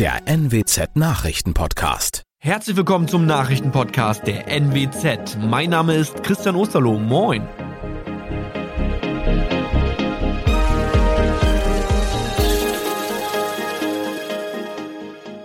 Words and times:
der 0.00 0.22
NWZ 0.24 0.96
Nachrichtenpodcast. 0.96 2.22
Herzlich 2.38 2.74
willkommen 2.74 3.06
zum 3.06 3.26
Nachrichtenpodcast 3.26 4.26
der 4.26 4.48
NWZ. 4.48 5.36
Mein 5.42 5.68
Name 5.68 5.94
ist 5.94 6.22
Christian 6.22 6.56
Osterloh. 6.56 6.98
Moin. 6.98 7.46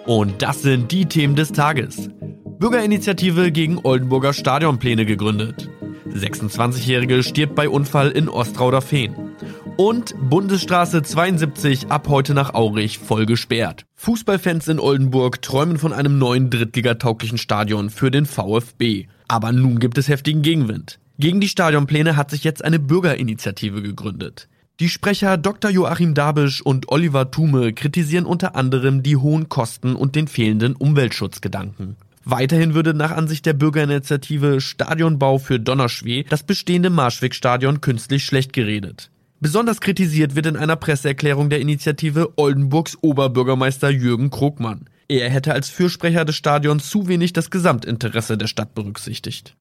Und 0.05 0.41
das 0.41 0.62
sind 0.62 0.90
die 0.90 1.06
Themen 1.06 1.36
des 1.36 1.52
Tages. 1.52 2.10
Bürgerinitiative 2.58 3.52
gegen 3.52 3.80
Oldenburger 3.84 4.32
Stadionpläne 4.32 5.06
gegründet. 5.06 5.70
26-Jährige 6.12 7.24
stirbt 7.24 7.56
bei 7.56 7.68
Unfall 7.68 8.12
in 8.12 8.30
Ostrauder-Fehn. 8.30 9.36
Und 9.78 10.16
Bundesstraße 10.30 11.02
72 11.02 11.88
ab 11.92 12.07
heute 12.07 12.34
nach 12.34 12.54
Aurich 12.54 12.98
voll 12.98 13.25
gesperrt. 13.25 13.86
Fußballfans 13.96 14.70
in 14.70 14.79
Oldenburg 14.79 15.42
träumen 15.42 15.78
von 15.78 15.92
einem 15.92 16.18
neuen 16.18 16.50
drittligatauglichen 16.50 17.38
Stadion 17.38 17.89
für 17.89 18.10
den 18.10 18.25
VfB. 18.25 19.07
Aber 19.28 19.51
nun 19.51 19.79
gibt 19.79 19.98
es 19.98 20.07
heftigen 20.07 20.43
Gegenwind. 20.43 21.00
Gegen 21.20 21.42
die 21.42 21.50
Stadionpläne 21.50 22.15
hat 22.15 22.32
sich 22.32 22.46
jetzt 22.46 22.64
eine 22.64 22.79
Bürgerinitiative 22.79 23.82
gegründet. 23.82 24.48
Die 24.79 24.88
Sprecher 24.88 25.36
Dr. 25.36 25.71
Joachim 25.71 26.14
Dabisch 26.14 26.62
und 26.62 26.87
Oliver 26.87 27.29
Thume 27.29 27.73
kritisieren 27.73 28.26
unter 28.26 28.56
anderem 28.56 29.04
die 29.04 29.18
hohen 29.18 29.50
Kosten 29.50 29.98
und 29.98 30.15
den 30.15 30.29
fehlenden 30.29 30.78
Umweltschutzgedanken. 30.78 31.98
Weiterhin 32.23 32.76
würde 32.76 32.94
nach 32.94 33.12
Ansicht 33.12 33.45
der 33.45 33.53
Bürgerinitiative 33.53 34.62
Stadionbau 34.62 35.38
für 35.38 35.59
Donnerschwee 35.59 36.26
das 36.30 36.44
bestehende 36.44 36.89
Marschwegstadion 36.89 37.81
künstlich 37.81 38.23
schlecht 38.23 38.53
geredet. 38.53 39.12
Besonders 39.39 39.81
kritisiert 39.81 40.36
wird 40.36 40.45
in 40.45 40.56
einer 40.56 40.78
Presseerklärung 40.78 41.50
der 41.50 41.59
Initiative 41.59 42.34
Oldenburgs 42.38 42.98
Oberbürgermeister 43.02 43.89
Jürgen 43.89 44.30
Krogmann. 44.30 44.86
Er 45.08 45.30
hätte 45.30 45.54
als 45.54 45.70
Fürsprecher 45.70 46.26
des 46.26 46.36
Stadions 46.36 46.90
zu 46.90 47.08
wenig 47.08 47.34
das 47.34 47.52
Gesamtinteresse 47.52 48.38
der 48.38 48.48
Stadt 48.48 48.74
berücksichtigt. 48.74 49.56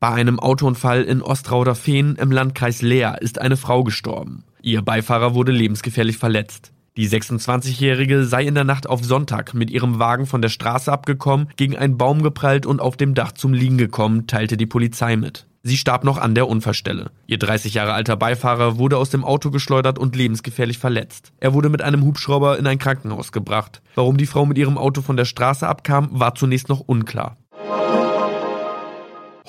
Bei 0.00 0.08
einem 0.08 0.38
Autounfall 0.38 1.02
in 1.04 1.22
Ostrauder-Fehn 1.22 2.16
im 2.16 2.30
Landkreis 2.30 2.82
Leer 2.82 3.22
ist 3.22 3.40
eine 3.40 3.56
Frau 3.56 3.84
gestorben. 3.84 4.44
Ihr 4.60 4.82
Beifahrer 4.82 5.34
wurde 5.34 5.52
lebensgefährlich 5.52 6.18
verletzt. 6.18 6.72
Die 6.96 7.08
26-Jährige 7.08 8.24
sei 8.24 8.44
in 8.44 8.54
der 8.54 8.64
Nacht 8.64 8.86
auf 8.86 9.02
Sonntag 9.02 9.54
mit 9.54 9.70
ihrem 9.70 9.98
Wagen 9.98 10.26
von 10.26 10.42
der 10.42 10.50
Straße 10.50 10.92
abgekommen, 10.92 11.48
gegen 11.56 11.76
einen 11.76 11.96
Baum 11.96 12.22
geprallt 12.22 12.66
und 12.66 12.80
auf 12.80 12.98
dem 12.98 13.14
Dach 13.14 13.32
zum 13.32 13.54
Liegen 13.54 13.78
gekommen, 13.78 14.26
teilte 14.26 14.58
die 14.58 14.66
Polizei 14.66 15.16
mit. 15.16 15.46
Sie 15.64 15.76
starb 15.76 16.02
noch 16.02 16.18
an 16.18 16.34
der 16.34 16.48
Unfallstelle. 16.48 17.12
Ihr 17.28 17.38
30 17.38 17.74
Jahre 17.74 17.92
alter 17.92 18.16
Beifahrer 18.16 18.78
wurde 18.78 18.98
aus 18.98 19.10
dem 19.10 19.24
Auto 19.24 19.50
geschleudert 19.52 19.96
und 19.96 20.16
lebensgefährlich 20.16 20.78
verletzt. 20.78 21.32
Er 21.38 21.54
wurde 21.54 21.68
mit 21.68 21.82
einem 21.82 22.02
Hubschrauber 22.02 22.58
in 22.58 22.66
ein 22.66 22.78
Krankenhaus 22.78 23.30
gebracht. 23.30 23.80
Warum 23.94 24.16
die 24.16 24.26
Frau 24.26 24.44
mit 24.44 24.58
ihrem 24.58 24.76
Auto 24.76 25.02
von 25.02 25.16
der 25.16 25.24
Straße 25.24 25.68
abkam, 25.68 26.08
war 26.10 26.34
zunächst 26.34 26.68
noch 26.68 26.80
unklar. 26.80 27.36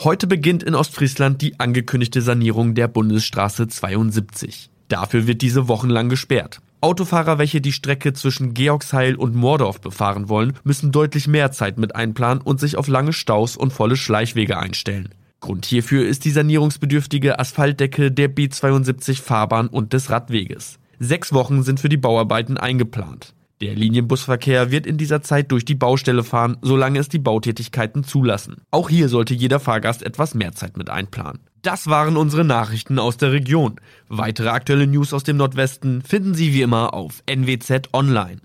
Heute 0.03 0.27
beginnt 0.27 0.61
in 0.61 0.75
Ostfriesland 0.75 1.41
die 1.41 1.59
angekündigte 1.59 2.21
Sanierung 2.21 2.75
der 2.75 2.87
Bundesstraße 2.87 3.67
72. 3.67 4.69
Dafür 4.89 5.25
wird 5.25 5.41
diese 5.41 5.67
wochenlang 5.67 6.09
gesperrt. 6.09 6.59
Autofahrer, 6.81 7.39
welche 7.39 7.61
die 7.61 7.71
Strecke 7.71 8.13
zwischen 8.13 8.53
Georgsheil 8.53 9.15
und 9.15 9.33
Moordorf 9.33 9.81
befahren 9.81 10.29
wollen, 10.29 10.53
müssen 10.63 10.91
deutlich 10.91 11.27
mehr 11.27 11.51
Zeit 11.51 11.79
mit 11.79 11.95
einplanen 11.95 12.43
und 12.43 12.59
sich 12.59 12.75
auf 12.75 12.87
lange 12.87 13.13
Staus 13.13 13.57
und 13.57 13.73
volle 13.73 13.95
Schleichwege 13.95 14.59
einstellen. 14.59 15.09
Grund 15.43 15.65
hierfür 15.65 16.07
ist 16.07 16.23
die 16.23 16.31
sanierungsbedürftige 16.31 17.37
Asphaltdecke 17.37 18.13
der 18.13 18.33
B72 18.33 19.21
Fahrbahn 19.21 19.67
und 19.67 19.91
des 19.91 20.09
Radweges. 20.09 20.79
Sechs 20.99 21.33
Wochen 21.33 21.63
sind 21.63 21.81
für 21.81 21.89
die 21.89 21.97
Bauarbeiten 21.97 22.57
eingeplant. 22.57 23.33
Der 23.59 23.75
Linienbusverkehr 23.75 24.71
wird 24.71 24.87
in 24.87 24.97
dieser 24.97 25.21
Zeit 25.21 25.51
durch 25.51 25.65
die 25.65 25.75
Baustelle 25.75 26.23
fahren, 26.23 26.55
solange 26.61 26.97
es 26.97 27.09
die 27.09 27.19
Bautätigkeiten 27.19 28.05
zulassen. 28.05 28.61
Auch 28.71 28.89
hier 28.89 29.09
sollte 29.09 29.33
jeder 29.33 29.59
Fahrgast 29.59 30.01
etwas 30.01 30.33
mehr 30.33 30.53
Zeit 30.53 30.77
mit 30.77 30.89
einplanen. 30.89 31.41
Das 31.61 31.87
waren 31.87 32.15
unsere 32.15 32.45
Nachrichten 32.45 32.97
aus 32.97 33.17
der 33.17 33.33
Region. 33.33 33.81
Weitere 34.07 34.47
aktuelle 34.47 34.87
News 34.87 35.13
aus 35.13 35.25
dem 35.25 35.35
Nordwesten 35.35 36.03
finden 36.03 36.35
Sie 36.35 36.53
wie 36.53 36.61
immer 36.61 36.93
auf 36.93 37.21
NWZ 37.25 37.89
Online. 37.91 38.37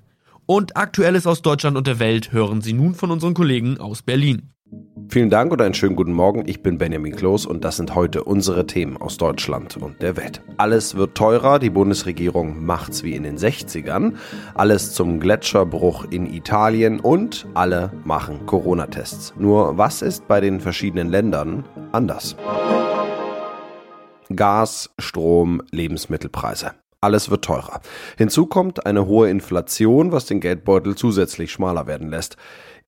Und 0.47 0.77
Aktuelles 0.77 1.28
aus 1.28 1.43
Deutschland 1.43 1.77
und 1.77 1.87
der 1.87 2.00
Welt 2.00 2.33
hören 2.33 2.61
Sie 2.61 2.73
nun 2.73 2.97
von 2.97 3.12
unseren 3.12 3.34
Kollegen 3.34 3.78
aus 3.78 4.03
Berlin. 4.03 4.50
Vielen 5.11 5.31
Dank 5.31 5.51
und 5.53 5.62
einen 5.62 5.73
schönen 5.73 5.97
guten 5.97 6.12
Morgen. 6.12 6.45
Ich 6.47 6.62
bin 6.62 6.77
Benjamin 6.77 7.17
Kloß 7.17 7.47
und 7.47 7.65
das 7.65 7.79
sind 7.79 7.95
heute 7.95 8.25
unsere 8.25 8.67
Themen 8.67 8.99
aus 8.99 9.17
Deutschland 9.17 9.79
und 9.79 10.03
der 10.03 10.19
Welt. 10.19 10.43
Alles 10.59 10.97
wird 10.97 11.17
teurer, 11.17 11.59
die 11.59 11.71
Bundesregierung 11.71 12.62
macht's 12.65 13.03
wie 13.03 13.15
in 13.15 13.23
den 13.23 13.39
60ern. 13.39 14.17
Alles 14.55 14.93
zum 14.93 15.19
Gletscherbruch 15.19 16.05
in 16.11 16.27
Italien 16.27 17.01
und 17.01 17.47
alle 17.55 17.91
machen 18.05 18.45
Corona-Tests. 18.45 19.33
Nur 19.39 19.79
was 19.79 20.03
ist 20.03 20.29
bei 20.29 20.43
den 20.43 20.61
verschiedenen 20.61 21.09
Ländern 21.09 21.65
anders? 21.93 22.37
Gas, 24.37 24.91
Strom, 24.99 25.62
Lebensmittelpreise. 25.71 26.73
Alles 27.01 27.31
wird 27.31 27.45
teurer. 27.45 27.81
Hinzu 28.17 28.47
kommt 28.47 28.85
eine 28.85 29.07
hohe 29.07 29.31
Inflation, 29.31 30.11
was 30.11 30.27
den 30.27 30.41
Geldbeutel 30.41 30.97
zusätzlich 30.97 31.53
schmaler 31.53 31.87
werden 31.87 32.09
lässt. 32.09 32.37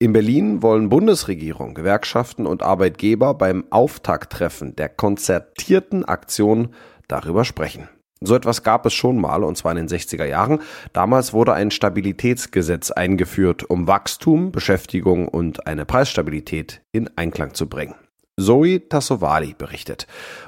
In 0.00 0.12
Berlin 0.12 0.62
wollen 0.62 0.88
Bundesregierung, 0.88 1.74
Gewerkschaften 1.74 2.46
und 2.46 2.62
Arbeitgeber 2.62 3.34
beim 3.34 3.64
Auftakttreffen 3.70 4.74
der 4.74 4.88
konzertierten 4.88 6.04
Aktion 6.04 6.74
darüber 7.06 7.44
sprechen. 7.44 7.88
So 8.22 8.34
etwas 8.34 8.62
gab 8.64 8.84
es 8.84 8.92
schon 8.92 9.18
mal, 9.20 9.44
und 9.44 9.56
zwar 9.56 9.72
in 9.72 9.86
den 9.86 9.88
60er 9.88 10.24
Jahren. 10.24 10.60
Damals 10.92 11.32
wurde 11.32 11.54
ein 11.54 11.70
Stabilitätsgesetz 11.70 12.90
eingeführt, 12.90 13.68
um 13.70 13.86
Wachstum, 13.86 14.52
Beschäftigung 14.52 15.28
und 15.28 15.66
eine 15.66 15.86
Preisstabilität 15.86 16.82
in 16.92 17.08
Einklang 17.16 17.54
zu 17.54 17.68
bringen. 17.68 17.94
Zoe 18.40 18.88
Tassovali 18.88 19.54
berichtet. 19.56 20.06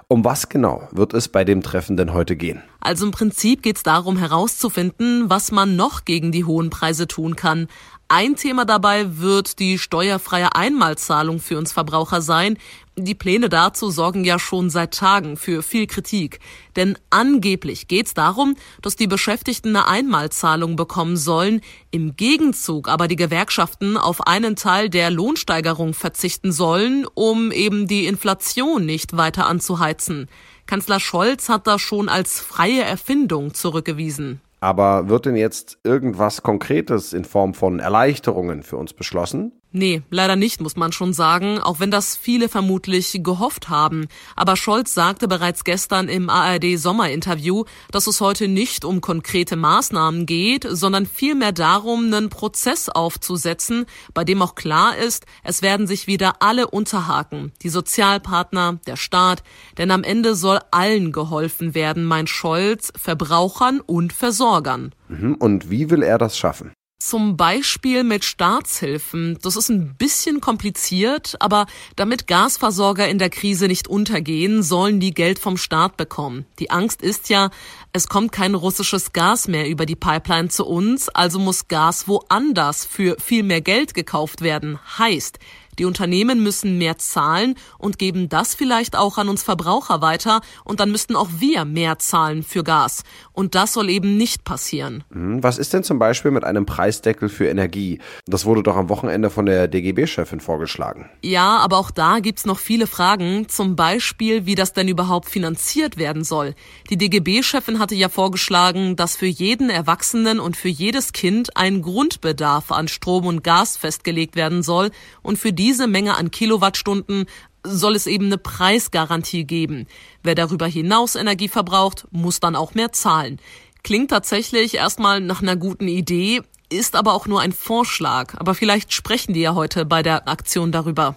Um 0.09 0.25
was 0.25 0.49
genau 0.49 0.89
wird 0.93 1.15
es 1.15 1.29
bei 1.29 1.45
dem 1.45 1.63
Treffen 1.63 1.97
denn 1.97 2.13
heute 2.13 2.37
gehen? 2.37 2.63
Also 2.81 3.07
im 3.07 3.13
Prinzip 3.13 3.63
geht 3.63 3.77
es 3.77 3.83
darum 3.83 4.17
herauszufinden, 4.17 5.31
was 5.31 5.53
man 5.53 5.77
noch 5.77 6.05
gegen 6.05 6.33
die 6.33 6.45
hohen 6.45 6.71
Preise 6.71 7.07
tun 7.07 7.37
kann. 7.37 7.69
Ein 8.09 8.37
Thema 8.37 8.67
dabei 8.67 9.19
wird 9.21 9.59
die 9.59 9.79
steuerfreie 9.79 10.55
Einmalzahlung 10.55 11.39
für 11.39 11.57
uns 11.57 11.73
Verbraucher 11.73 12.21
sein. 12.21 12.59
Die 12.99 13.15
Pläne 13.15 13.49
dazu 13.49 13.91
sorgen 13.91 14.23
ja 14.23 14.39
schon 14.39 14.69
seit 14.69 14.93
Tagen 14.93 15.39
für 15.39 15.63
viel 15.63 15.87
Kritik. 15.87 16.41
Denn 16.77 16.99
angeblich 17.09 17.89
geht 17.89 18.07
es 18.07 18.15
darum, 18.15 18.55
dass 18.83 18.97
die 18.97 19.07
Beschäftigten 19.07 19.75
eine 19.75 19.89
Einmalzahlung 19.89 20.77
bekommen 20.77 21.17
sollen, 21.17 21.63
im 21.91 22.17
Gegenzug 22.17 22.89
aber 22.89 23.09
die 23.09 23.17
Gewerkschaften 23.17 23.97
auf 23.97 24.27
einen 24.27 24.57
Teil 24.57 24.91
der 24.91 25.11
Lohnsteigerung 25.11 25.95
verzichten 25.95 26.53
sollen, 26.53 27.07
um 27.15 27.51
eben 27.51 27.87
die 27.87 28.05
Inflation 28.05 28.85
nicht 28.85 29.17
weiter 29.17 29.47
anzuheizen. 29.47 30.29
Kanzler 30.67 31.01
Scholz 31.01 31.49
hat 31.49 31.67
das 31.67 31.81
schon 31.81 32.11
als 32.11 32.41
freie 32.41 32.83
Erfindung 32.83 33.55
zurückgewiesen. 33.55 34.43
Aber 34.61 35.09
wird 35.09 35.25
denn 35.25 35.37
jetzt 35.37 35.79
irgendwas 35.83 36.43
Konkretes 36.43 37.15
in 37.15 37.25
Form 37.25 37.55
von 37.55 37.81
Erleichterungen 37.81 38.63
für 38.63 38.77
uns 38.77 38.93
beschlossen? 38.93 39.62
Nee, 39.75 40.03
leider 40.11 40.37
nicht, 40.37 40.61
muss 40.61 40.77
man 40.77 40.93
schon 40.93 41.15
sagen, 41.15 41.59
auch 41.59 41.81
wenn 41.81 41.91
das 41.91 42.15
viele 42.15 42.51
vermutlich 42.51 43.21
gehofft 43.23 43.71
haben. 43.71 44.07
Aber 44.37 44.57
Scholz 44.57 44.93
sagte 44.93 45.29
bereits 45.29 45.65
gestern 45.65 46.09
im 46.09 46.29
ARD 46.29 46.77
Sommerinterview, 46.79 47.65
dass 47.91 48.07
es 48.07 48.21
heute 48.21 48.49
nicht 48.49 48.85
um 48.85 49.01
konkrete 49.01 49.57
Maßnahmen 49.57 50.27
geht, 50.27 50.67
sondern 50.69 51.07
vielmehr 51.07 51.53
darum, 51.53 52.05
einen 52.05 52.29
Prozess 52.29 52.91
aufzusetzen, 52.91 53.87
bei 54.13 54.25
dem 54.25 54.43
auch 54.43 54.57
klar 54.57 54.99
ist, 54.99 55.25
es 55.43 55.63
werden 55.63 55.87
sich 55.87 56.07
wieder 56.07 56.43
alle 56.43 56.67
unterhaken. 56.67 57.53
Die 57.63 57.71
Sozialpartner, 57.71 58.79
der 58.87 58.97
Staat, 58.97 59.43
denn 59.79 59.91
am 59.91 60.05
Ende 60.05 60.35
soll 60.35 60.61
allen 60.71 61.13
geholfen 61.13 61.75
werden, 61.75 62.05
meint 62.05 62.29
Scholz, 62.29 62.93
Verbrauchern 62.95 63.81
und 63.81 64.13
Versorgern. 64.13 64.95
Mhm, 65.09 65.35
und 65.37 65.71
wie 65.71 65.89
will 65.89 66.03
er 66.03 66.19
das 66.19 66.37
schaffen? 66.37 66.73
Zum 67.05 67.37
Beispiel 67.37 68.05
mit 68.05 68.25
Staatshilfen. 68.25 69.37
Das 69.43 69.57
ist 69.57 69.69
ein 69.71 69.97
bisschen 69.97 70.41
kompliziert, 70.41 71.35
aber 71.41 71.67
damit 71.97 72.29
Gasversorger 72.29 73.09
in 73.09 73.19
der 73.19 73.29
Krise 73.29 73.67
nicht 73.67 73.89
untergehen, 73.89 74.63
sollen 74.63 75.01
die 75.01 75.13
Geld 75.13 75.41
vom 75.41 75.57
Staat 75.57 75.97
bekommen. 75.97 76.47
Die 76.61 76.71
Angst 76.71 77.03
ist 77.03 77.29
ja, 77.29 77.51
es 77.93 78.07
kommt 78.07 78.31
kein 78.31 78.55
russisches 78.55 79.13
Gas 79.13 79.49
mehr 79.49 79.69
über 79.69 79.85
die 79.85 79.97
Pipeline 79.97 80.49
zu 80.49 80.65
uns, 80.65 81.09
also 81.09 81.41
muss 81.41 81.67
Gas 81.67 82.07
woanders 82.07 82.85
für 82.85 83.17
viel 83.19 83.43
mehr 83.43 83.63
Geld 83.63 83.95
gekauft 83.95 84.41
werden. 84.41 84.79
Heißt, 84.97 85.41
Die 85.79 85.85
Unternehmen 85.85 86.43
müssen 86.43 86.79
mehr 86.79 86.99
zahlen 86.99 87.55
und 87.79 87.99
geben 87.99 88.29
das 88.29 88.55
vielleicht 88.55 88.97
auch 88.97 89.19
an 89.19 89.29
uns 89.29 89.43
Verbraucher 89.43 90.03
weiter 90.03 90.41
und 90.65 90.81
dann 90.81 90.91
müssten 90.91 91.17
auch 91.17 91.29
wir 91.39 91.65
mehr 91.65 91.99
zahlen 91.99 92.43
für 92.43 92.63
Gas. 92.63 93.05
Und 93.33 93.55
das 93.55 93.73
soll 93.73 93.89
eben 93.89 94.17
nicht 94.17 94.45
passieren. 94.45 95.05
Hm, 95.13 95.43
was 95.43 95.59
ist 95.59 95.73
denn 95.73 95.83
zum 95.83 95.99
Beispiel 95.99 96.31
mit 96.31 96.45
einem 96.45 96.67
Preisdeckel 96.67 97.29
für 97.29 97.47
Energie? 97.47 98.01
Das 98.27 98.45
wurde 98.45 98.63
doch 98.63 98.77
am 98.77 98.89
Wochenende 98.89 99.31
von 99.31 99.47
der 99.47 99.69
DGB-Chefin 99.69 100.41
vorgeschlagen. 100.41 101.09
Ja, 101.23 101.59
aber 101.59 101.79
auch 101.79 101.91
da 101.91 102.19
gibt's 102.19 102.45
noch 102.45 102.59
viele 102.59 102.87
Fragen. 102.87 103.49
Zum 103.49 103.77
Beispiel, 103.77 104.47
wie 104.47 104.55
das 104.55 104.73
denn 104.73 104.89
überhaupt 104.89 105.29
finanziert 105.29 105.97
werden 105.97 106.25
soll. 106.25 106.55
Die 106.91 106.99
DGB-Chefin 106.99 107.79
hatte 107.79 107.95
ja 107.95 108.09
vorgeschlagen, 108.09 108.97
dass 108.97 109.17
für 109.17 109.27
jeden 109.27 109.71
Erwachsenen 109.71 110.41
und 110.41 110.57
für 110.57 110.69
jedes 110.69 111.13
Kind 111.13 111.57
ein 111.57 111.81
Grundbedarf 111.83 112.71
an 112.71 112.89
Strom 112.89 113.27
und 113.27 113.43
Gas 113.43 113.77
festgelegt 113.77 114.37
werden 114.37 114.63
soll 114.63 114.91
und 115.23 115.39
für 115.39 115.53
diese 115.63 115.87
Menge 115.87 116.17
an 116.17 116.33
Kilowattstunden 116.33 117.27
soll 117.65 117.95
es 117.95 118.09
eben 118.09 118.27
eine 118.27 118.37
Preisgarantie 118.37 119.45
geben. 119.45 119.87
Wer 120.25 120.35
darüber 120.35 120.67
hinaus 120.67 121.15
Energie 121.15 121.47
verbraucht, 121.47 122.09
muss 122.11 122.41
dann 122.41 122.57
auch 122.57 122.75
mehr 122.75 122.91
zahlen. 122.91 123.39
Klingt 123.85 124.11
tatsächlich 124.11 124.75
erstmal 124.75 125.21
nach 125.21 125.41
einer 125.41 125.55
guten 125.55 125.87
Idee, 125.87 126.43
ist 126.69 126.97
aber 126.97 127.15
auch 127.15 127.29
nur 127.29 127.41
ein 127.41 127.53
Vorschlag. 127.53 128.35
Aber 128.39 128.57
vielleicht 128.57 128.93
sprechen 128.93 129.35
die 129.35 129.43
ja 129.43 129.55
heute 129.55 129.85
bei 129.85 130.03
der 130.03 130.29
Aktion 130.29 130.73
darüber. 130.73 131.15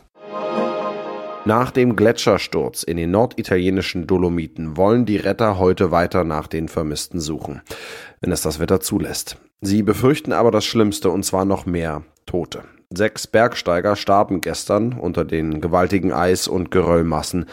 Nach 1.46 1.72
dem 1.72 1.96
Gletschersturz 1.96 2.84
in 2.84 2.98
den 2.98 3.10
norditalienischen 3.10 4.06
Dolomiten 4.06 4.78
wollen 4.78 5.08
die 5.08 5.18
Retter 5.18 5.58
heute 5.58 5.90
weiter 5.90 6.24
nach 6.24 6.46
den 6.46 6.68
Vermissten 6.68 7.20
suchen, 7.20 7.64
wenn 8.22 8.32
es 8.32 8.42
das 8.42 8.60
Wetter 8.60 8.80
zulässt. 8.80 9.38
Sie 9.62 9.82
befürchten 9.82 10.34
aber 10.34 10.52
das 10.52 10.66
Schlimmste 10.66 11.10
und 11.10 11.24
zwar 11.24 11.46
noch 11.46 11.66
mehr 11.66 12.04
Tote. 12.28 12.64
Sechs 12.90 13.28
Bergsteiger 13.28 13.96
starben 13.96 14.42
gestern 14.42 14.94
unter 14.94 15.26
den 15.26 15.62
gewaltigen 15.62 16.14
Eis- 16.14 16.48
und 16.48 16.72
Geröllmassen. 16.72 17.46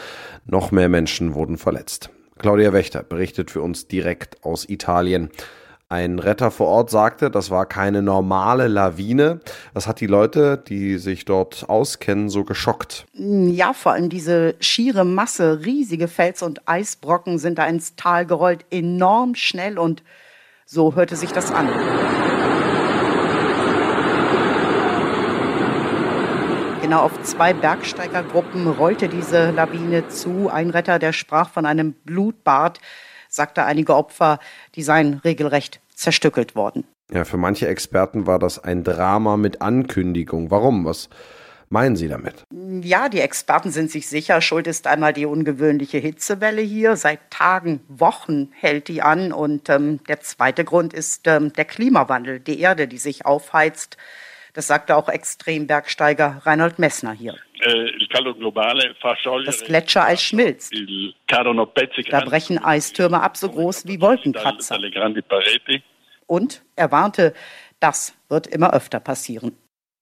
Noch 0.45 0.71
mehr 0.71 0.89
Menschen 0.89 1.33
wurden 1.33 1.57
verletzt. 1.57 2.09
Claudia 2.37 2.73
Wächter 2.73 3.03
berichtet 3.03 3.51
für 3.51 3.61
uns 3.61 3.87
direkt 3.87 4.43
aus 4.43 4.67
Italien. 4.67 5.29
Ein 5.89 6.17
Retter 6.17 6.49
vor 6.49 6.67
Ort 6.67 6.89
sagte, 6.89 7.29
das 7.29 7.51
war 7.51 7.67
keine 7.67 8.01
normale 8.01 8.67
Lawine. 8.67 9.41
Was 9.73 9.85
hat 9.85 9.99
die 9.99 10.07
Leute, 10.07 10.57
die 10.57 10.97
sich 10.97 11.23
dort 11.23 11.69
auskennen, 11.69 12.29
so 12.29 12.43
geschockt? 12.43 13.05
Ja, 13.13 13.73
vor 13.73 13.91
allem 13.91 14.09
diese 14.09 14.55
schiere 14.59 15.05
Masse, 15.05 15.63
riesige 15.63 16.07
Fels- 16.07 16.41
und 16.41 16.67
Eisbrocken 16.67 17.37
sind 17.37 17.59
da 17.59 17.65
ins 17.67 17.95
Tal 17.95 18.25
gerollt, 18.25 18.65
enorm 18.71 19.35
schnell 19.35 19.77
und 19.77 20.03
so 20.65 20.95
hörte 20.95 21.15
sich 21.15 21.31
das 21.31 21.51
an. 21.51 21.69
Genau 26.93 27.05
auf 27.05 27.23
zwei 27.23 27.53
Bergsteigergruppen 27.53 28.67
rollte 28.67 29.09
diese 29.09 29.49
Lawine 29.49 30.09
zu. 30.09 30.51
Ein 30.53 30.69
Retter, 30.69 30.99
der 30.99 31.11
sprach 31.11 31.49
von 31.49 31.65
einem 31.65 31.93
Blutbad, 31.93 32.79
sagte 33.29 33.63
einige 33.65 33.95
Opfer, 33.95 34.37
die 34.75 34.83
seien 34.83 35.15
regelrecht 35.25 35.81
zerstückelt 35.95 36.55
worden. 36.55 36.83
Ja, 37.11 37.25
für 37.25 37.37
manche 37.37 37.67
Experten 37.67 38.27
war 38.27 38.37
das 38.37 38.63
ein 38.63 38.83
Drama 38.83 39.37
mit 39.37 39.59
Ankündigung. 39.59 40.51
Warum? 40.51 40.85
Was 40.85 41.09
meinen 41.67 41.95
Sie 41.95 42.07
damit? 42.07 42.43
Ja, 42.83 43.09
die 43.09 43.21
Experten 43.21 43.71
sind 43.71 43.89
sich 43.89 44.07
sicher. 44.07 44.39
Schuld 44.39 44.67
ist 44.67 44.85
einmal 44.85 45.13
die 45.13 45.25
ungewöhnliche 45.25 45.97
Hitzewelle 45.97 46.61
hier. 46.61 46.95
Seit 46.95 47.31
Tagen, 47.31 47.79
Wochen 47.87 48.51
hält 48.53 48.87
die 48.87 49.01
an. 49.01 49.31
Und 49.33 49.67
ähm, 49.67 49.99
der 50.07 50.19
zweite 50.19 50.63
Grund 50.63 50.93
ist 50.93 51.25
ähm, 51.25 51.53
der 51.53 51.65
Klimawandel, 51.65 52.39
die 52.39 52.59
Erde, 52.59 52.87
die 52.87 52.99
sich 52.99 53.25
aufheizt. 53.25 53.97
Das 54.53 54.67
sagte 54.67 54.95
auch 54.95 55.09
Extrembergsteiger 55.09 56.41
Reinhold 56.43 56.77
Messner 56.77 57.11
hier. 57.11 57.35
Äh, 57.61 57.91
das 59.45 59.63
Gletschereis 59.63 60.21
schmilzt. 60.21 60.73
Da 61.27 62.19
brechen 62.21 62.63
Eistürme 62.63 63.21
ab, 63.21 63.35
so 63.37 63.49
groß 63.49 63.87
wie 63.87 63.99
Wolkenkratzer. 63.99 64.77
Und 66.27 66.63
er 66.75 66.91
warnte, 66.91 67.33
das 67.79 68.15
wird 68.29 68.47
immer 68.47 68.73
öfter 68.73 68.99
passieren. 68.99 69.57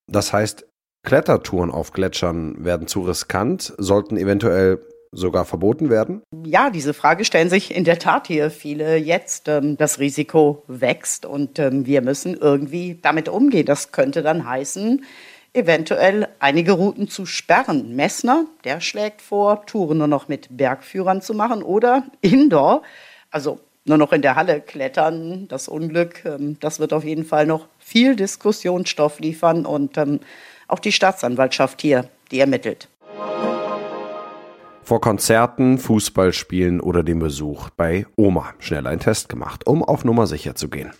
Das 0.07 0.33
heißt, 0.33 0.67
Klettertouren 1.03 1.71
auf 1.71 1.93
Gletschern 1.93 2.63
werden 2.63 2.87
zu 2.87 3.01
riskant, 3.01 3.73
sollten 3.77 4.17
eventuell 4.17 4.79
sogar 5.11 5.45
verboten 5.45 5.89
werden? 5.89 6.21
Ja, 6.45 6.69
diese 6.69 6.93
Frage 6.93 7.25
stellen 7.25 7.49
sich 7.49 7.75
in 7.75 7.83
der 7.83 7.99
Tat 7.99 8.27
hier 8.27 8.49
viele 8.49 8.95
jetzt. 8.95 9.47
Ähm, 9.47 9.77
das 9.77 9.99
Risiko 9.99 10.63
wächst 10.67 11.25
und 11.25 11.59
ähm, 11.59 11.85
wir 11.85 12.01
müssen 12.01 12.35
irgendwie 12.35 12.97
damit 13.01 13.29
umgehen. 13.29 13.65
Das 13.65 13.91
könnte 13.91 14.23
dann 14.23 14.47
heißen, 14.47 15.03
eventuell 15.53 16.29
einige 16.39 16.73
Routen 16.73 17.09
zu 17.09 17.25
sperren. 17.25 17.95
Messner, 17.95 18.45
der 18.63 18.79
schlägt 18.79 19.21
vor, 19.21 19.65
Touren 19.65 19.97
nur 19.97 20.07
noch 20.07 20.27
mit 20.27 20.47
Bergführern 20.55 21.21
zu 21.21 21.33
machen 21.33 21.61
oder 21.61 22.03
indoor, 22.21 22.83
also 23.31 23.59
nur 23.83 23.97
noch 23.97 24.13
in 24.13 24.21
der 24.21 24.35
Halle 24.35 24.61
klettern. 24.61 25.47
Das 25.49 25.67
Unglück, 25.67 26.23
ähm, 26.25 26.57
das 26.61 26.79
wird 26.79 26.93
auf 26.93 27.03
jeden 27.03 27.25
Fall 27.25 27.45
noch 27.45 27.67
viel 27.79 28.15
Diskussionsstoff 28.15 29.19
liefern 29.19 29.65
und 29.65 29.99
auch 30.67 30.79
die 30.79 30.93
Staatsanwaltschaft 30.93 31.81
hier, 31.81 32.05
die 32.31 32.39
ermittelt. 32.39 32.87
Vor 34.83 34.99
Konzerten, 34.99 35.77
Fußballspielen 35.77 36.81
oder 36.81 37.03
dem 37.03 37.19
Besuch 37.19 37.69
bei 37.71 38.05
Oma 38.15 38.53
schnell 38.59 38.87
einen 38.87 38.99
Test 38.99 39.29
gemacht, 39.29 39.67
um 39.67 39.83
auf 39.83 40.03
Nummer 40.03 40.27
sicher 40.27 40.55
zu 40.55 40.69
gehen. 40.69 40.91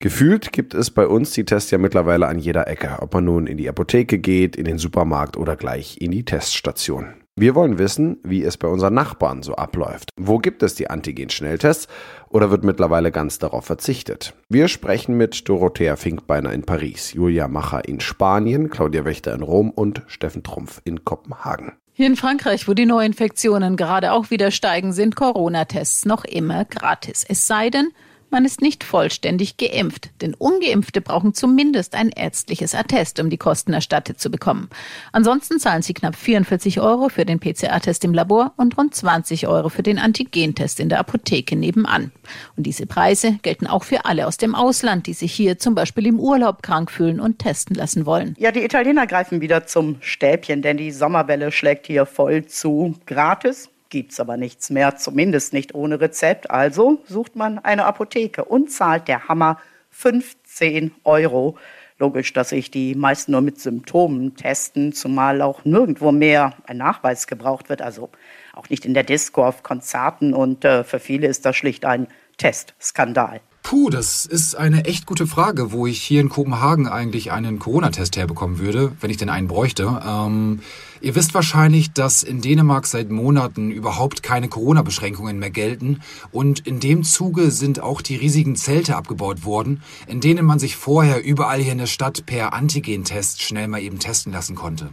Gefühlt 0.00 0.52
gibt 0.52 0.74
es 0.74 0.90
bei 0.90 1.06
uns 1.06 1.30
die 1.30 1.44
Tests 1.44 1.70
ja 1.70 1.78
mittlerweile 1.78 2.26
an 2.26 2.38
jeder 2.38 2.66
Ecke, 2.66 2.98
ob 3.00 3.14
man 3.14 3.24
nun 3.24 3.46
in 3.46 3.56
die 3.56 3.68
Apotheke 3.68 4.18
geht, 4.18 4.56
in 4.56 4.64
den 4.64 4.78
Supermarkt 4.78 5.36
oder 5.36 5.54
gleich 5.54 6.00
in 6.00 6.10
die 6.10 6.24
Teststation. 6.24 7.14
Wir 7.34 7.54
wollen 7.54 7.78
wissen, 7.78 8.18
wie 8.24 8.42
es 8.42 8.58
bei 8.58 8.68
unseren 8.68 8.92
Nachbarn 8.92 9.42
so 9.42 9.54
abläuft. 9.54 10.10
Wo 10.20 10.38
gibt 10.38 10.62
es 10.62 10.74
die 10.74 10.90
Antigen-Schnelltests 10.90 11.88
oder 12.28 12.50
wird 12.50 12.62
mittlerweile 12.62 13.10
ganz 13.10 13.38
darauf 13.38 13.64
verzichtet? 13.64 14.34
Wir 14.50 14.68
sprechen 14.68 15.16
mit 15.16 15.48
Dorothea 15.48 15.96
Finkbeiner 15.96 16.52
in 16.52 16.64
Paris, 16.64 17.14
Julia 17.14 17.48
Macher 17.48 17.88
in 17.88 18.00
Spanien, 18.00 18.68
Claudia 18.68 19.06
Wächter 19.06 19.32
in 19.32 19.42
Rom 19.42 19.70
und 19.70 20.02
Steffen 20.08 20.42
Trumpf 20.42 20.82
in 20.84 21.04
Kopenhagen. 21.06 21.72
In 22.02 22.16
Frankreich, 22.16 22.66
wo 22.66 22.74
die 22.74 22.84
Neuinfektionen 22.84 23.76
gerade 23.76 24.10
auch 24.10 24.30
wieder 24.30 24.50
steigen, 24.50 24.92
sind 24.92 25.14
Corona-Tests 25.14 26.04
noch 26.04 26.24
immer 26.24 26.64
gratis. 26.64 27.24
Es 27.28 27.46
sei 27.46 27.70
denn, 27.70 27.92
man 28.32 28.44
ist 28.44 28.60
nicht 28.60 28.82
vollständig 28.82 29.56
geimpft, 29.58 30.10
denn 30.20 30.34
ungeimpfte 30.34 31.00
brauchen 31.00 31.34
zumindest 31.34 31.94
ein 31.94 32.08
ärztliches 32.08 32.74
Attest, 32.74 33.20
um 33.20 33.30
die 33.30 33.36
Kosten 33.36 33.72
erstattet 33.72 34.18
zu 34.18 34.30
bekommen. 34.30 34.68
Ansonsten 35.12 35.60
zahlen 35.60 35.82
sie 35.82 35.94
knapp 35.94 36.16
44 36.16 36.80
Euro 36.80 37.08
für 37.08 37.24
den 37.24 37.38
PCR-Test 37.38 38.04
im 38.04 38.14
Labor 38.14 38.52
und 38.56 38.76
rund 38.76 38.94
20 38.94 39.46
Euro 39.46 39.68
für 39.68 39.82
den 39.82 39.98
Antigentest 39.98 40.80
in 40.80 40.88
der 40.88 40.98
Apotheke 40.98 41.54
nebenan. 41.54 42.10
Und 42.56 42.64
diese 42.64 42.86
Preise 42.86 43.38
gelten 43.42 43.66
auch 43.66 43.84
für 43.84 44.04
alle 44.06 44.26
aus 44.26 44.38
dem 44.38 44.54
Ausland, 44.54 45.06
die 45.06 45.14
sich 45.14 45.32
hier 45.32 45.58
zum 45.58 45.74
Beispiel 45.74 46.06
im 46.06 46.18
Urlaub 46.18 46.62
krank 46.62 46.90
fühlen 46.90 47.20
und 47.20 47.38
testen 47.38 47.76
lassen 47.76 48.06
wollen. 48.06 48.34
Ja, 48.38 48.50
die 48.50 48.64
Italiener 48.64 49.06
greifen 49.06 49.40
wieder 49.40 49.66
zum 49.66 49.98
Stäbchen, 50.00 50.62
denn 50.62 50.78
die 50.78 50.90
Sommerwelle 50.90 51.52
schlägt 51.52 51.86
hier 51.86 52.06
voll 52.06 52.46
zu. 52.46 52.94
Gratis 53.06 53.68
gibt 53.92 54.12
es 54.12 54.20
aber 54.20 54.38
nichts 54.38 54.70
mehr, 54.70 54.96
zumindest 54.96 55.52
nicht 55.52 55.74
ohne 55.74 56.00
Rezept. 56.00 56.50
Also 56.50 57.02
sucht 57.06 57.36
man 57.36 57.58
eine 57.58 57.84
Apotheke 57.84 58.42
und 58.44 58.72
zahlt 58.72 59.06
der 59.06 59.28
Hammer 59.28 59.60
15 59.90 60.92
Euro. 61.04 61.58
Logisch, 61.98 62.32
dass 62.32 62.48
sich 62.48 62.70
die 62.70 62.94
meisten 62.94 63.32
nur 63.32 63.42
mit 63.42 63.60
Symptomen 63.60 64.34
testen, 64.34 64.94
zumal 64.94 65.42
auch 65.42 65.66
nirgendwo 65.66 66.10
mehr 66.10 66.54
ein 66.66 66.78
Nachweis 66.78 67.26
gebraucht 67.26 67.68
wird, 67.68 67.82
also 67.82 68.08
auch 68.54 68.70
nicht 68.70 68.86
in 68.86 68.94
der 68.94 69.04
Disco 69.04 69.46
auf 69.46 69.62
Konzerten 69.62 70.32
und 70.32 70.64
äh, 70.64 70.84
für 70.84 70.98
viele 70.98 71.26
ist 71.26 71.44
das 71.44 71.54
schlicht 71.54 71.84
ein 71.84 72.08
Testskandal. 72.38 73.40
Puh, 73.62 73.90
das 73.90 74.26
ist 74.26 74.56
eine 74.56 74.84
echt 74.86 75.06
gute 75.06 75.26
Frage, 75.26 75.72
wo 75.72 75.86
ich 75.86 76.02
hier 76.02 76.20
in 76.20 76.28
Kopenhagen 76.28 76.88
eigentlich 76.88 77.30
einen 77.30 77.58
Corona-Test 77.58 78.16
herbekommen 78.16 78.58
würde, 78.58 78.92
wenn 79.00 79.08
ich 79.08 79.16
denn 79.18 79.30
einen 79.30 79.46
bräuchte. 79.46 80.02
Ähm, 80.04 80.60
ihr 81.00 81.14
wisst 81.14 81.32
wahrscheinlich, 81.32 81.92
dass 81.92 82.22
in 82.24 82.40
Dänemark 82.40 82.86
seit 82.86 83.10
Monaten 83.10 83.70
überhaupt 83.70 84.22
keine 84.22 84.48
Corona-Beschränkungen 84.48 85.38
mehr 85.38 85.50
gelten 85.50 86.00
und 86.32 86.66
in 86.66 86.80
dem 86.80 87.04
Zuge 87.04 87.50
sind 87.50 87.80
auch 87.80 88.02
die 88.02 88.16
riesigen 88.16 88.56
Zelte 88.56 88.96
abgebaut 88.96 89.44
worden, 89.44 89.82
in 90.06 90.20
denen 90.20 90.44
man 90.44 90.58
sich 90.58 90.76
vorher 90.76 91.24
überall 91.24 91.60
hier 91.60 91.72
in 91.72 91.78
der 91.78 91.86
Stadt 91.86 92.26
per 92.26 92.52
Antigen-Test 92.52 93.42
schnell 93.42 93.68
mal 93.68 93.80
eben 93.80 94.00
testen 94.00 94.32
lassen 94.32 94.56
konnte. 94.56 94.90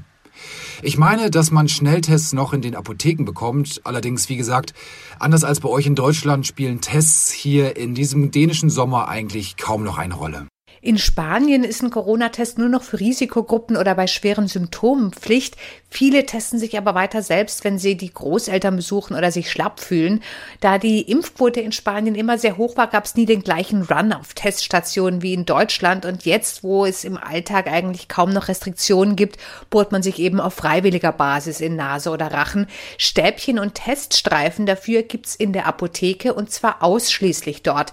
Ich 0.82 0.98
meine, 0.98 1.30
dass 1.30 1.52
man 1.52 1.68
Schnelltests 1.68 2.32
noch 2.32 2.54
in 2.54 2.62
den 2.62 2.76
Apotheken 2.76 3.26
bekommt. 3.26 3.82
Allerdings, 3.84 4.30
wie 4.30 4.38
gesagt, 4.38 4.74
anders 5.20 5.44
als 5.44 5.60
bei 5.60 5.68
euch 5.68 5.86
in 5.86 5.96
Deutschland 5.96 6.48
spielen 6.48 6.80
Tests 6.80 7.32
hier 7.32 7.76
in 7.76 7.96
diesem 7.96 8.32
dänischen 8.32 8.70
Sommer 8.70 9.10
eigentlich 9.10 9.58
kaum 9.58 9.84
noch 9.84 9.98
eine 9.98 10.14
Rolle. 10.14 10.48
In 10.82 10.98
Spanien 10.98 11.66
ist 11.66 11.84
ein 11.84 11.90
Corona-Test 11.90 12.58
nur 12.58 12.70
noch 12.70 12.84
für 12.84 13.02
Risikogruppen 13.02 13.76
oder 13.76 13.96
bei 13.96 14.08
schweren 14.08 14.48
Symptomen 14.48 15.12
Pflicht. 15.12 15.58
Viele 15.90 16.26
testen 16.26 16.58
sich 16.58 16.78
aber 16.78 16.96
weiter 16.96 17.22
selbst, 17.22 17.66
wenn 17.66 17.78
sie 17.78 17.98
die 17.98 18.14
Großeltern 18.14 18.78
besuchen 18.78 19.16
oder 19.18 19.30
sich 19.30 19.52
schlapp 19.52 19.82
fühlen. 19.82 20.24
Da 20.62 20.78
die 20.78 21.02
Impfquote 21.02 21.60
in 21.60 21.74
Spanien 21.74 22.16
immer 22.16 22.38
sehr 22.38 22.56
hoch 22.56 22.78
war, 22.78 22.88
gab 22.88 23.04
es 23.04 23.16
nie 23.16 23.26
den 23.26 23.44
gleichen 23.44 23.82
Run 23.82 24.14
auf 24.14 24.34
Teststationen 24.34 25.22
wie 25.22 25.34
in 25.34 25.46
Deutschland. 25.46 26.06
Und 26.06 26.24
jetzt, 26.24 26.64
wo 26.64 26.86
es 26.86 27.04
im 27.04 27.18
Alltag 27.18 27.68
eigentlich 27.68 28.08
kaum 28.08 28.32
noch 28.32 28.48
Restriktionen 28.48 29.18
gibt, 29.18 29.38
bohrt 29.70 29.92
man 29.92 30.02
sich 30.02 30.18
eben 30.20 30.40
auf 30.40 30.54
freiwilliger 30.54 31.12
Basis 31.12 31.60
in 31.60 31.76
Nase 31.76 32.10
oder 32.10 32.32
Rachen. 32.32 32.68
Stäbchen 32.98 33.60
und 33.60 33.76
Teststreifen 33.76 34.66
dafür 34.66 35.04
gibt's 35.04 35.36
in 35.36 35.52
der 35.52 35.68
Apotheke 35.68 36.34
und 36.34 36.52
zwar 36.52 36.84
ausschließlich 36.84 37.64
dort. 37.64 37.92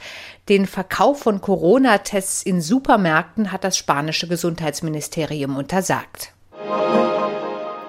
Den 0.49 0.66
Verkauf 0.66 1.21
von 1.21 1.40
Corona-Tests 1.40 2.45
in 2.45 2.61
Supermärkten 2.76 3.52
hat 3.52 3.64
das 3.64 3.78
spanische 3.78 4.28
Gesundheitsministerium 4.28 5.56
untersagt. 5.56 6.35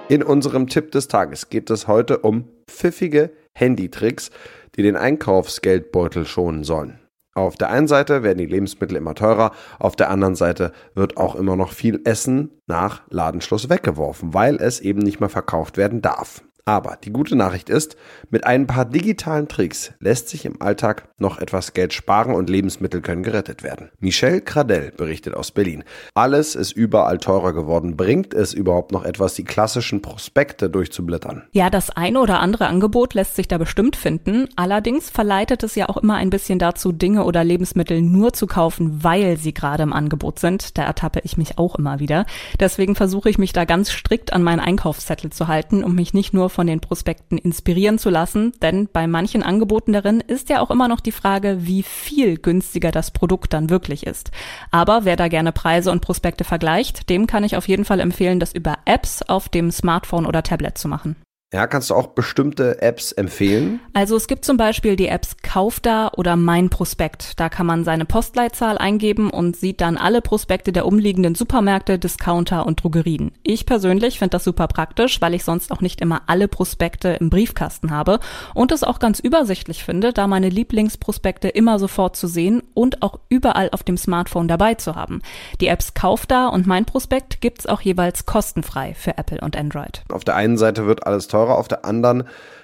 In 0.08 0.24
unserem 0.24 0.67
Tipp 0.67 0.94
des 0.94 1.10
Tages 1.10 1.50
geht 1.50 1.70
es 1.70 1.89
heute 1.89 2.20
um 2.20 2.48
pfiffige 2.70 3.32
Handytricks, 3.53 4.32
die 4.77 4.84
den 4.84 4.96
Einkaufsgeldbeutel 4.96 6.25
schonen 6.25 6.63
sollen. 6.63 7.01
Auf 7.34 7.58
der 7.58 7.70
einen 7.70 7.89
Seite 7.89 8.24
werden 8.24 8.38
die 8.38 8.46
Lebensmittel 8.46 8.96
immer 8.96 9.13
teurer, 9.13 9.51
auf 9.77 9.98
der 9.98 10.10
anderen 10.10 10.36
Seite 10.36 10.72
wird 10.96 11.17
auch 11.17 11.36
immer 11.36 11.58
noch 11.58 11.74
viel 11.74 12.00
Essen 12.06 12.51
nach 12.65 13.01
Ladenschluss 13.10 13.70
weggeworfen, 13.70 14.34
weil 14.34 14.56
es 14.56 14.79
eben 14.79 15.00
nicht 15.00 15.20
mehr 15.20 15.27
verkauft 15.27 15.75
werden 15.75 16.01
darf. 16.01 16.44
Aber 16.67 16.97
die 17.01 17.13
gute 17.13 17.38
Nachricht 17.38 17.69
ist, 17.69 17.95
mit 18.29 18.45
ein 18.45 18.67
paar 18.67 18.83
digitalen 18.83 19.47
Tricks 19.47 19.93
lässt 20.01 20.27
sich 20.27 20.43
im 20.43 20.62
Alltag 20.62 21.07
noch 21.17 21.39
etwas 21.39 21.71
Geld 21.71 21.93
sparen 21.93 22.36
und 22.36 22.50
Lebensmittel 22.50 23.00
können 23.00 23.24
gerettet 23.24 23.63
werden. 23.63 23.89
Michelle 24.01 24.41
Cradell 24.41 24.91
berichtet 24.91 25.33
aus 25.33 25.51
Berlin. 25.51 25.86
Alles 26.13 26.55
ist 26.55 26.74
überall 26.74 27.19
teurer 27.19 27.53
geworden. 27.53 27.95
Bringt 27.95 28.33
es 28.33 28.53
überhaupt 28.53 28.91
noch 28.91 29.05
etwas, 29.05 29.33
die 29.33 29.45
klassischen 29.45 30.01
Prospekte 30.01 30.69
durchzublättern? 30.69 31.43
Ja, 31.53 31.69
das 31.69 31.89
eine 31.89 32.19
oder 32.19 32.41
andere 32.41 32.67
Angebot 32.67 33.13
lässt 33.13 33.38
sich 33.38 33.47
da 33.47 33.57
bestimmt 33.57 33.95
finden. 33.95 34.50
Allerdings 34.57 35.09
verleitet 35.09 35.63
es 35.63 35.75
ja 35.75 35.88
auch 35.88 35.95
immer 35.95 36.15
ein 36.15 36.29
bisschen 36.29 36.59
dazu, 36.59 36.91
Dinge 36.91 37.24
oder 37.24 37.45
Lebensmittel 37.45 38.01
nur 38.01 38.33
zu 38.33 38.45
kaufen, 38.45 39.05
weil 39.05 39.38
sie 39.38 39.53
gerade 39.53 39.83
im 39.83 39.93
Angebot 39.93 40.39
sind. 40.39 40.77
Da 40.77 40.83
ertappe 40.83 41.21
ich 41.24 41.38
mich 41.38 41.57
auch 41.57 41.75
immer 41.75 42.01
wieder. 42.01 42.25
Deswegen 42.59 42.95
versuche 42.95 43.29
ich 43.29 43.38
mich 43.38 43.53
da 43.53 43.63
ganz 43.63 43.89
strikt 43.89 44.33
an 44.33 44.43
meinen 44.43 44.59
Einkaufszettel 44.59 45.31
zu 45.31 45.47
halten 45.47 45.81
und 45.81 45.95
mich 45.95 46.13
nicht 46.13 46.33
nur 46.33 46.56
von 46.57 46.65
den 46.65 46.79
Prospekten 46.79 47.37
inspirieren 47.37 47.99
zu 47.99 48.09
lassen, 48.09 48.51
denn 48.63 48.89
bei 48.91 49.05
manchen 49.05 49.43
Angeboten 49.43 49.93
darin 49.93 50.21
ist 50.21 50.49
ja 50.49 50.59
auch 50.59 50.71
immer 50.71 50.87
noch 50.87 51.01
die 51.01 51.11
Frage, 51.11 51.59
wie 51.67 51.83
viel 51.83 52.39
günstiger 52.39 52.89
das 52.91 53.11
Produkt 53.11 53.53
dann 53.53 53.69
wirklich 53.69 54.07
ist. 54.07 54.31
Aber 54.71 55.05
wer 55.05 55.17
da 55.17 55.27
gerne 55.27 55.51
Preise 55.51 55.91
und 55.91 56.01
Prospekte 56.01 56.43
vergleicht, 56.45 57.11
dem 57.11 57.27
kann 57.27 57.43
ich 57.43 57.57
auf 57.57 57.67
jeden 57.67 57.85
Fall 57.85 57.99
empfehlen, 57.99 58.39
das 58.39 58.53
über 58.53 58.79
Apps 58.85 59.21
auf 59.21 59.49
dem 59.49 59.69
Smartphone 59.69 60.25
oder 60.25 60.41
Tablet 60.41 60.79
zu 60.79 60.87
machen. 60.87 61.15
Ja, 61.54 61.66
kannst 61.66 61.89
du 61.89 61.96
auch 61.96 62.08
bestimmte 62.08 62.82
Apps 62.82 63.13
empfehlen? 63.13 63.80
Also 63.94 64.18
es 64.18 64.27
gibt 64.27 64.44
zum 64.44 64.58
Beispiel 64.58 64.98
die 64.98 65.08
Apps 65.08 65.38
Kaufda 65.42 66.12
oder 66.18 66.36
Mein 66.36 66.70
Prospekt. 66.70 67.39
Da 67.39 67.48
kann 67.48 67.66
man 67.66 67.86
seine 67.86 68.04
Postleitzahl 68.04 68.77
eingeben 68.77 69.30
und 69.30 69.56
sieht 69.56 69.80
dann 69.80 69.96
alle 69.96 70.22
Prospekte 70.22 70.74
der 70.74 70.86
umliegenden 70.86 71.36
Supermärkte, 71.36 72.00
Discounter 72.00 72.66
und 72.66 72.84
Drogerien. 72.84 73.32
Ich 73.44 73.66
persönlich 73.66 74.20
finde 74.20 74.32
das 74.32 74.44
super 74.44 74.68
praktisch, 74.68 75.22
weil 75.22 75.34
ich 75.34 75.46
sonst 75.46 75.72
auch 75.72 75.80
nicht 75.80 76.01
immer 76.01 76.24
alle 76.27 76.50
Prospekte 76.50 77.12
im 77.12 77.30
Briefkasten 77.30 77.92
habe 77.92 78.20
und 78.54 78.74
es 78.74 78.84
auch 78.84 79.00
ganz 79.00 79.22
übersichtlich 79.22 79.86
finde, 79.86 80.12
da 80.12 80.27
meine 80.27 80.50
Lieblingsprospekte 80.50 81.48
immer 81.48 81.80
sofort 81.80 82.18
zu 82.18 82.27
sehen 82.27 82.62
und 82.74 83.01
auch 83.04 83.22
überall 83.30 83.70
auf 83.72 83.84
dem 83.84 83.96
Smartphone 83.96 84.50
dabei 84.50 84.74
zu 84.74 84.96
haben. 84.96 85.22
Die 85.62 85.68
Apps 85.68 85.94
Kaufda 85.94 86.50
und 86.50 86.68
Mein 86.68 86.84
Prospekt 86.84 87.39
gibt's 87.39 87.68
auch 87.68 87.80
jeweils 87.80 88.25
kostenfrei 88.25 88.94
für 88.96 89.18
Apple 89.18 89.39
und 89.39 89.56
Android. 89.56 90.04
Auf 90.12 90.25
der 90.25 90.36
einen 90.36 90.58
Seite 90.58 90.88
wird 90.88 91.08
alles 91.08 91.30
teurer, 91.38 91.58
auf 91.58 91.67
der 91.67 91.86
anderen 91.86 92.24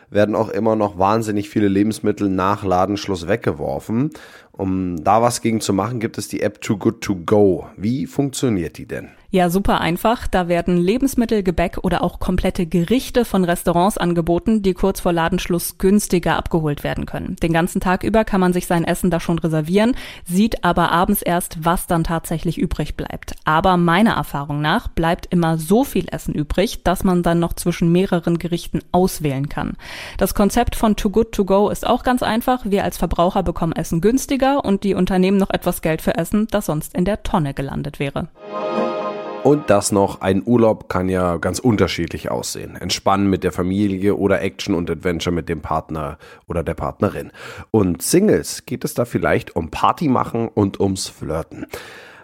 werden 0.10 0.36
auch 0.36 0.50
immer 0.50 0.76
noch 0.76 0.98
wahnsinnig 0.98 1.50
viele 1.50 1.68
Lebensmittel 1.68 2.30
nach 2.30 2.64
Ladenschluss 2.64 3.28
weggeworfen. 3.28 4.12
Um 4.52 5.04
da 5.04 5.22
was 5.22 5.42
gegen 5.42 5.62
zu 5.62 5.74
machen, 5.74 6.00
gibt 6.00 6.18
es 6.18 6.28
die 6.28 6.42
App 6.42 6.62
Too 6.62 6.78
Good 6.78 7.02
To 7.02 7.16
Go. 7.16 7.68
Wie 7.78 8.06
funktioniert 8.06 8.78
die 8.78 8.86
denn? 8.86 9.10
Ja, 9.34 9.50
super 9.50 9.82
einfach. 9.82 10.28
Da 10.28 10.48
werden 10.48 10.78
Lebensmittel, 10.78 11.42
Gebäck 11.42 11.80
oder 11.82 12.04
auch 12.04 12.20
komplette 12.20 12.68
Gerichte 12.68 13.26
von 13.26 13.44
Restaurants 13.44 13.98
angeboten, 13.98 14.62
die 14.62 14.76
kurz 14.76 15.00
vor 15.00 15.12
Ladenschluss 15.12 15.80
günstiger 15.80 16.36
abgeholt 16.36 16.84
werden 16.84 17.08
können. 17.08 17.36
Den 17.42 17.52
ganzen 17.52 17.82
Tag 17.82 18.04
über 18.04 18.26
kann 18.26 18.40
man 18.40 18.54
sich 18.54 18.68
sein 18.68 18.86
Essen 18.86 19.10
da 19.10 19.20
schon 19.20 19.40
reservieren, 19.40 19.96
sieht 20.24 20.64
aber 20.64 20.92
abends 20.92 21.24
erst, 21.24 21.66
was 21.66 21.88
dann 21.88 22.04
tatsächlich 22.04 22.60
übrig 22.60 22.96
bleibt. 22.96 23.34
Aber 23.44 23.76
meiner 23.78 24.14
Erfahrung 24.14 24.62
nach 24.62 24.88
bleibt 24.88 25.26
immer 25.32 25.58
so 25.58 25.84
viel 25.84 26.06
Essen 26.12 26.36
übrig, 26.36 26.84
dass 26.84 27.04
man 27.04 27.24
dann 27.24 27.40
noch 27.40 27.54
zwischen 27.54 27.92
mehreren 27.92 28.38
Gerichten 28.38 28.82
auswählen 28.92 29.50
kann. 29.50 29.78
Das 30.20 30.36
Konzept 30.36 30.76
von 30.76 30.96
Too 30.96 31.10
Good 31.10 31.32
To 31.32 31.44
Go 31.44 31.70
ist 31.70 31.88
auch 31.88 32.04
ganz 32.04 32.22
einfach. 32.22 32.66
Wir 32.66 32.84
als 32.84 33.00
Verbraucher 33.00 33.42
bekommen 33.42 33.74
Essen 33.74 34.00
günstiger 34.00 34.64
und 34.64 34.84
die 34.84 34.94
Unternehmen 34.94 35.38
noch 35.38 35.50
etwas 35.50 35.82
Geld 35.82 36.04
für 36.04 36.20
Essen, 36.20 36.46
das 36.52 36.68
sonst 36.68 36.94
in 36.94 37.06
der 37.06 37.24
Tonne 37.24 37.56
gelandet 37.56 37.98
wäre. 37.98 38.28
Und 39.44 39.70
das 39.70 39.92
noch, 39.92 40.22
ein 40.22 40.42
Urlaub 40.46 40.88
kann 40.88 41.10
ja 41.10 41.36
ganz 41.36 41.60
unterschiedlich 41.60 42.32
aussehen. 42.32 42.78
Entspannen 42.78 43.30
mit 43.30 43.44
der 43.44 43.52
Familie 43.52 44.16
oder 44.16 44.42
Action 44.42 44.74
und 44.74 44.90
Adventure 44.90 45.36
mit 45.36 45.50
dem 45.50 45.62
Partner 45.62 46.18
oder 46.48 46.64
der 46.64 46.76
Partnerin. 46.76 47.34
Und 47.70 48.02
Singles 48.02 48.66
geht 48.66 48.86
es 48.86 48.94
da 48.94 49.04
vielleicht 49.04 49.58
um 49.58 49.70
Party 49.70 50.08
machen 50.08 50.48
und 50.48 50.80
ums 50.80 51.10
Flirten. 51.10 51.68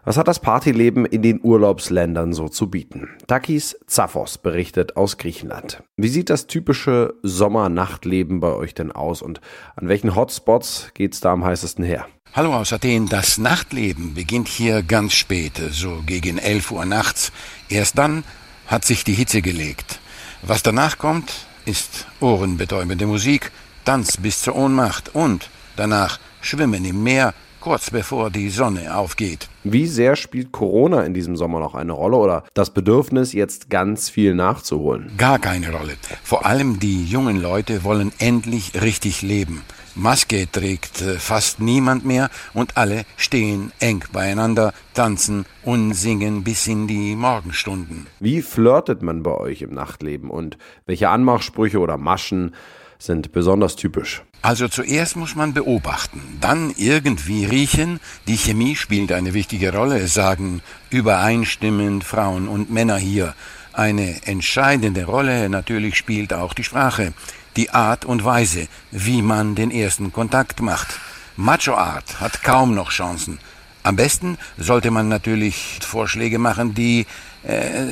Was 0.06 0.18
hat 0.18 0.29
das 0.29 0.39
Partyleben 0.39 1.06
in 1.06 1.22
den 1.22 1.41
Urlaubsländern 1.44 2.34
so 2.34 2.48
zu 2.48 2.70
bieten? 2.70 3.10
Takis 3.27 3.77
Zaphos 3.86 4.38
berichtet 4.38 4.96
aus 4.96 5.18
Griechenland. 5.18 5.84
Wie 5.98 6.08
sieht 6.08 6.29
das 6.29 6.48
typische 6.48 7.15
Sommernachtleben 7.22 8.39
bei 8.39 8.53
euch 8.53 8.74
denn 8.74 8.94
aus 8.94 9.22
und 9.22 9.41
an 9.75 9.89
welchen 9.89 10.15
Hotspots 10.15 10.91
geht's 10.94 11.20
da 11.20 11.34
am 11.34 11.44
heißesten 11.44 11.84
her? 11.84 12.08
Hallo 12.34 12.56
aus 12.56 12.72
Athen. 12.72 13.10
Das 13.10 13.38
Nachtleben 13.38 14.13
beginnt 14.13 14.48
hier 14.48 14.84
ganz 14.84 15.13
spät, 15.13 15.62
so 15.72 16.01
gegen 16.06 16.38
11 16.38 16.72
Uhr 16.72 16.86
nachts. 16.86 17.34
Erst 17.68 17.98
dann 17.98 18.24
hat 18.68 18.86
sich 18.86 19.03
die 19.03 19.13
Hitze 19.13 19.41
gelegt. 19.41 20.00
Was 20.41 20.63
danach 20.63 20.98
kommt, 20.98 21.34
ist 21.65 22.08
ohrenbetäubende 22.22 23.06
Musik, 23.06 23.51
Tanz 23.84 24.15
bis 24.18 24.41
zur 24.41 24.56
Ohnmacht 24.56 25.13
und 25.13 25.50
danach 25.75 26.20
Schwimmen 26.39 26.86
im 26.86 27.03
Meer, 27.03 27.34
kurz 27.60 27.92
bevor 27.92 28.30
die 28.30 28.50
Sonne 28.50 28.96
aufgeht. 28.96 29.50
Wie 29.63 29.88
sehr 29.88 30.16
spielt 30.16 30.51
Corona 30.51 31.04
in 31.04 31.13
diesem 31.13 31.36
Sommer 31.36 31.60
noch 31.60 31.75
eine 31.75 31.92
Rolle 31.92 32.18
oder 32.18 32.44
das 32.54 32.74
Bedürfnis, 32.74 33.34
jetzt 33.34 33.70
ganz 33.70 34.10
viel 34.10 34.34
nachzuholen? 34.34 35.12
Gar 35.18 35.39
keine 35.39 35.72
Rolle. 35.72 35.94
Vor 36.24 36.46
allem 36.46 36.80
die 36.80 37.06
jungen 37.06 37.42
Leute 37.42 37.84
wollen 37.84 38.12
endlich 38.20 38.82
richtig 38.82 39.22
leben. 39.22 39.63
Maske 39.96 40.50
trägt 40.50 41.01
äh, 41.01 41.16
fast 41.16 41.60
niemand 41.60 42.06
mehr 42.06 42.30
und 42.54 42.78
alle 42.78 43.04
stehen 43.18 43.74
eng 43.80 44.04
beieinander, 44.13 44.74
tanzen 44.94 45.46
und 45.63 45.94
singen 45.94 46.44
bis 46.44 46.68
in 46.68 46.88
die 46.88 47.16
Morgenstunden. 47.16 48.08
Wie 48.20 48.42
flirtet 48.42 49.01
man 49.01 49.24
bei 49.24 49.34
euch 49.34 49.62
im 49.62 49.74
Nachtleben 49.74 50.30
und 50.30 50.58
welche 50.86 51.10
Anmachsprüche 51.10 51.80
oder 51.80 51.98
Maschen 51.98 52.56
sind 53.00 53.32
besonders 53.32 53.75
typisch? 53.75 54.24
Also 54.41 54.68
zuerst 54.68 55.15
muss 55.15 55.36
man 55.36 55.53
beobachten, 55.53 56.22
dann 56.39 56.74
irgendwie 56.77 57.46
riechen. 57.46 58.00
Die 58.27 58.38
Chemie 58.38 58.75
spielt 58.75 59.12
eine 59.12 59.34
wichtige 59.34 59.74
Rolle, 59.74 60.08
sagen 60.08 60.62
übereinstimmend 60.89 62.03
Frauen 62.03 62.48
und 62.48 62.70
Männer 62.70 62.98
hier. 62.98 63.34
Eine 63.74 64.25
entscheidende 64.25 65.06
Rolle 65.06 65.50
natürlich 65.50 65.96
spielt 65.96 66.34
auch 66.34 66.53
die 66.53 66.63
Sprache 66.63 67.13
die 67.56 67.72
Art 67.72 68.06
und 68.06 68.24
Weise, 68.24 68.68
wie 68.91 69.22
man 69.22 69.56
den 69.56 69.72
ersten 69.72 70.13
Kontakt 70.13 70.62
macht. 70.62 71.00
Macho 71.36 71.74
Art 71.74 72.20
hat 72.20 72.41
kaum 72.44 72.74
noch 72.74 72.89
Chancen. 72.89 73.39
Am 73.84 73.96
besten 73.96 74.38
sollte 74.58 74.91
man 74.91 75.08
natürlich 75.08 75.79
Vorschläge 75.82 76.38
machen, 76.38 76.74
die 76.74 77.06
äh, 77.43 77.86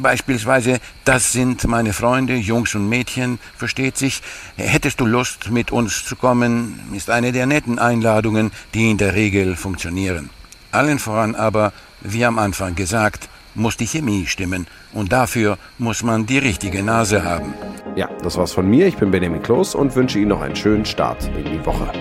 beispielsweise, 0.00 0.78
das 1.04 1.32
sind 1.32 1.66
meine 1.66 1.92
Freunde, 1.92 2.34
Jungs 2.34 2.74
und 2.74 2.88
Mädchen, 2.88 3.38
versteht 3.56 3.96
sich. 3.96 4.22
Hättest 4.56 5.00
du 5.00 5.06
Lust, 5.06 5.50
mit 5.50 5.70
uns 5.70 6.04
zu 6.04 6.16
kommen, 6.16 6.80
ist 6.94 7.10
eine 7.10 7.32
der 7.32 7.46
netten 7.46 7.78
Einladungen, 7.78 8.50
die 8.74 8.90
in 8.90 8.98
der 8.98 9.14
Regel 9.14 9.56
funktionieren. 9.56 10.30
Allen 10.72 10.98
voran 10.98 11.34
aber, 11.34 11.72
wie 12.00 12.24
am 12.24 12.38
Anfang 12.38 12.74
gesagt, 12.74 13.28
muss 13.54 13.76
die 13.76 13.86
Chemie 13.86 14.26
stimmen 14.26 14.66
und 14.92 15.12
dafür 15.12 15.58
muss 15.78 16.02
man 16.02 16.26
die 16.26 16.38
richtige 16.38 16.82
Nase 16.82 17.24
haben. 17.24 17.54
Ja, 17.96 18.08
das 18.22 18.36
war's 18.36 18.52
von 18.52 18.68
mir. 18.68 18.86
Ich 18.86 18.96
bin 18.96 19.10
Benjamin 19.10 19.42
Kloß 19.42 19.74
und 19.74 19.94
wünsche 19.94 20.18
Ihnen 20.18 20.28
noch 20.28 20.40
einen 20.40 20.56
schönen 20.56 20.84
Start 20.84 21.30
in 21.36 21.44
die 21.44 21.66
Woche. 21.66 21.92